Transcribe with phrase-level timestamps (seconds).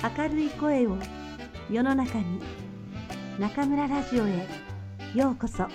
[0.00, 0.96] 明るい声を
[1.68, 2.40] 世の中に
[3.36, 4.46] 中村ラジオへ
[5.12, 5.66] ようこそ。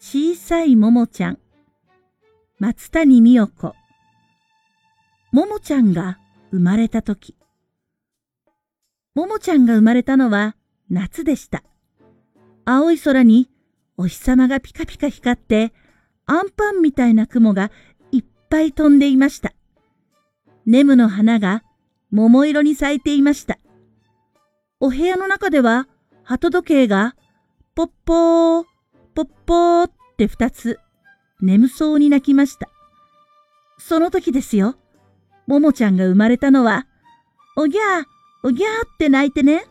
[0.00, 1.38] 小さいももちゃん
[2.58, 3.74] 松谷美代子。
[5.32, 6.18] ももちゃんが
[6.50, 7.36] 生まれたとき
[9.14, 10.56] ももちゃんが生まれたのは
[10.88, 11.62] 夏でした。
[12.64, 13.51] 青い空に
[13.96, 15.72] お日様がピカピカ光って、
[16.26, 17.70] アンパンみたいな雲が
[18.10, 19.52] いっぱい飛んでいました。
[20.66, 21.62] ネムの花が
[22.10, 23.58] 桃色に咲いていました。
[24.80, 25.88] お部屋の中では
[26.24, 27.16] 鳩時計が
[27.74, 28.64] ポッポー、
[29.14, 30.78] ポッポーって二つ
[31.40, 32.68] 眠そうに泣きました。
[33.78, 34.76] その時ですよ。
[35.46, 36.86] ももちゃんが生まれたのは、
[37.56, 38.04] おぎゃー、
[38.44, 39.64] おぎゃーって泣いてね。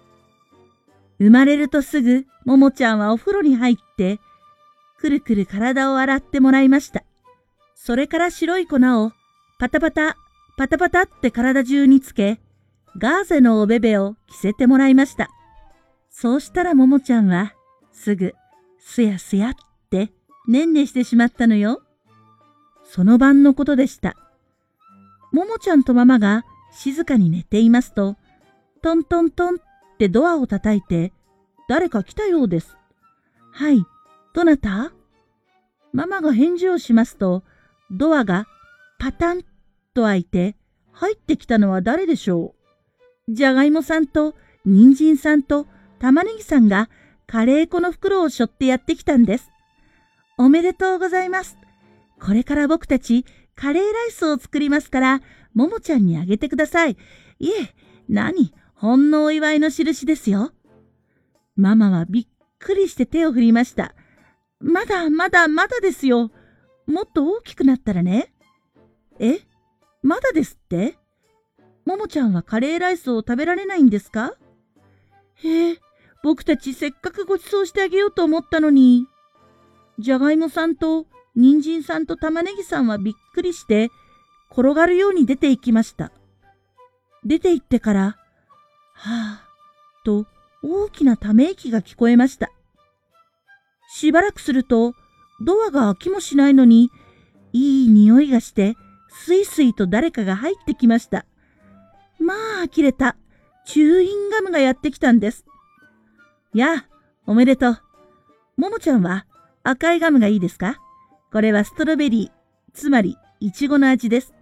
[1.19, 3.90] 生まれるとすぐ、ももちゃんはお風呂に入って、
[5.01, 7.03] くるくる体を洗ってもらいました。
[7.73, 9.11] それから白い粉を、
[9.57, 10.15] パタパタ、
[10.57, 12.39] パタパタって体中につけ、
[12.99, 15.29] ガーゼのおべべを着せてもらいました。
[16.11, 17.55] そうしたらももちゃんは、
[17.91, 18.35] すぐ、
[18.77, 19.53] すやすやっ
[19.89, 20.11] て、
[20.47, 21.81] ねんねしてしまったのよ。
[22.83, 24.15] その晩のことでした。
[25.31, 28.17] ももちゃんとママが静かに寝ていますと、
[28.83, 29.57] トントントンっ
[29.97, 31.11] てドアを叩いて、
[31.67, 32.77] 誰か来たようです。
[33.51, 33.83] はい、
[34.33, 34.93] どなた？
[35.93, 37.43] ママが返事をしますと、
[37.91, 38.47] ドアが
[38.99, 39.41] パタン
[39.93, 40.55] と開いて、
[40.91, 42.55] 入ってきたのは誰でしょ
[43.27, 43.33] う？
[43.33, 45.67] じゃがいもさんと、人参さんと、
[45.99, 46.89] 玉ねぎさんが、
[47.27, 49.51] カレー粉の袋を背負ってやってきたんです。
[50.37, 51.57] おめでとうございます。
[52.19, 55.21] これから僕たち、カレーライスを作りますから、
[55.53, 56.97] ももちゃんにあげてください。
[57.39, 57.73] いえ、
[58.07, 58.53] 何？
[58.75, 60.51] ほんのお祝いの印ですよ。
[61.55, 62.27] ママはびっ
[62.59, 63.93] くりして手を振りました。
[64.61, 66.31] まだまだまだですよ。
[66.85, 68.33] もっと大きくなったらね。
[69.19, 69.39] え？
[70.03, 70.97] まだですって？
[71.85, 74.33] ももちゃんはカレーライスを食べられないんですか？
[75.35, 75.77] へえ、
[76.23, 79.07] 僕たちせっかくご馳走してあげようと思ったのに。
[79.99, 81.05] じゃがいもさんと
[81.35, 83.89] 人参さんと玉ねぎさんはびっくりして
[84.51, 86.11] 転がるように出て行きました。
[87.23, 88.17] 出て行ってから、
[88.93, 90.25] はぁ、と
[90.63, 92.51] 大きなため息が聞こえました。
[93.93, 94.95] しばらくすると、
[95.41, 96.89] ドアが開きもしないのに、
[97.51, 98.75] いい匂いがして、
[99.09, 101.25] スイスイと誰かが入ってきました。
[102.19, 103.17] まあ、呆れた。
[103.65, 105.45] チューインガムがやってきたんです。
[106.53, 106.85] やあ、
[107.25, 107.77] おめでとう。
[108.57, 109.25] ももちゃんは
[109.63, 110.77] 赤いガムがいいですか？
[111.31, 112.31] これはストロベリー、
[112.73, 114.33] つまりイチゴの味です。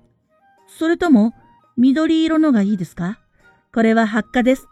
[0.67, 1.33] それとも
[1.75, 3.19] 緑色のがいいですか？
[3.73, 4.67] これは発火です。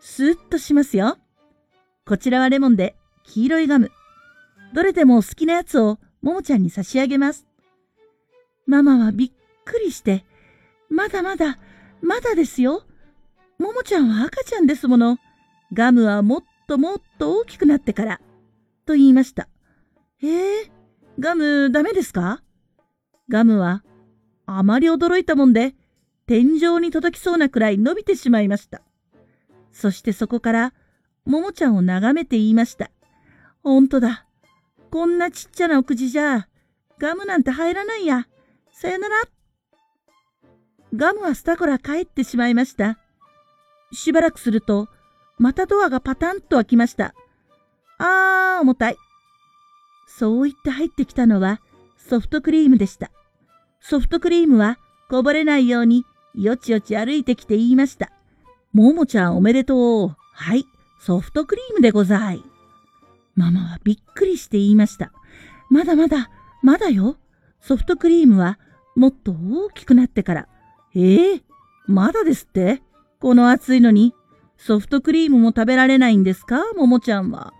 [0.00, 1.18] スーッとしますよ。
[2.06, 3.90] こちらはレモンで黄色いガム。
[4.72, 7.46] どれでも好きなやつをももちゃんに差し上げます。
[8.66, 9.32] ママはびっ
[9.64, 10.24] くりして、
[10.88, 11.58] まだまだ、
[12.02, 12.84] まだですよ。
[13.58, 15.18] ももちゃんは赤ちゃんですもの。
[15.72, 18.20] ガムはもっともっと大きくなってから。
[18.86, 19.48] と言いました。
[20.18, 20.70] へえ、
[21.18, 22.42] ガムダメですか？
[23.28, 23.84] ガムは
[24.46, 25.74] あまり驚いたもんで、
[26.26, 28.82] 天井に届きそうなくらい伸びてしまいました。
[29.72, 30.74] そしてそこから、
[31.24, 32.90] ももちゃんを眺めて言いました。
[33.62, 34.26] ほんとだ。
[34.90, 36.48] こんなちっちゃなお口じゃ、
[36.98, 38.26] ガムなんて入らないや。
[38.72, 39.16] さよなら。
[40.94, 42.98] ガムはスタコラ帰ってしまいました。
[43.92, 44.88] しばらくすると、
[45.38, 47.14] またドアがパタンと開きました。
[47.98, 48.96] あー、重たい。
[50.06, 51.60] そう言って入ってきたのは
[51.96, 53.10] ソフトクリームでした。
[53.80, 54.78] ソフトクリームは
[55.08, 58.10] こぼれないようによちよち歩いてきて言いました。
[58.72, 60.16] ももちゃんおめでとう。
[60.34, 60.66] はい、
[61.00, 62.42] ソフトクリームでござい。
[63.34, 65.12] ママはびっくりして言いました。
[65.70, 66.30] まだまだ、
[66.62, 67.16] まだよ。
[67.60, 68.58] ソフトクリームは
[68.96, 70.48] もっと大きくなってから。
[70.94, 71.42] ええー、
[71.86, 72.82] まだですって？
[73.20, 74.14] この暑いのに
[74.56, 76.72] ソフトクリームも食べられないんですか？
[76.74, 77.52] ももちゃんは。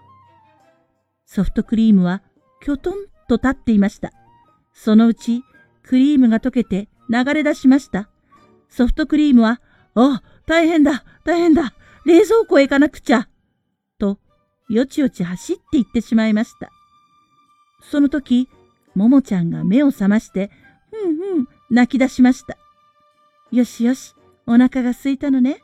[1.27, 2.23] ソフトクリームは
[2.63, 4.13] きょとんと立っていました。
[4.75, 5.43] そのうち
[5.83, 8.09] クリームが溶けて流れ出しました。
[8.69, 9.61] ソフトクリームは、
[9.95, 11.75] あ、大変だ、大変だ、
[12.05, 13.29] 冷蔵庫へ行かなくちゃ、
[14.71, 16.71] よちよち走って行ってしまいました。
[17.83, 18.49] その時、
[18.95, 20.51] ももちゃんが目を覚まして、
[20.91, 22.57] ふんふん、泣き出しました。
[23.51, 24.15] よしよし、
[24.47, 25.61] お腹が空いたのね。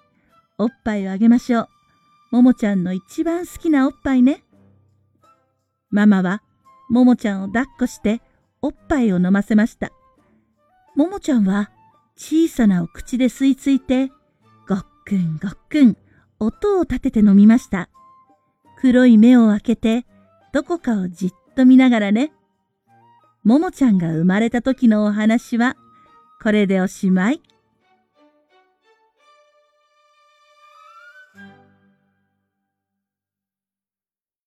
[0.58, 1.68] おっぱいをあげましょう。
[2.32, 4.42] ももちゃんの一番好きなおっぱいね。
[5.90, 6.42] ママは、
[6.90, 8.20] ももちゃんを抱っこして、
[8.60, 9.92] おっぱいを飲ませました。
[10.96, 11.70] ももちゃんは、
[12.16, 14.10] 小さなお口で吸い付いて、
[14.68, 15.96] ごっくんごっくん、
[16.40, 17.88] 音を立てて飲みました。
[18.76, 20.06] 黒い目を開けて、
[20.52, 22.32] どこかをじっと見ながらね。
[23.44, 25.76] ももちゃんが生まれた時のお話は、
[26.42, 27.40] これでおしまい。